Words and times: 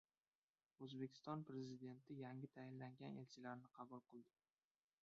O‘zbekiston 0.85 1.43
Prezidenti 1.51 2.17
yangi 2.23 2.51
tayinlangan 2.57 3.21
elchilarni 3.25 3.73
qabul 3.79 4.05
qildi 4.11 4.43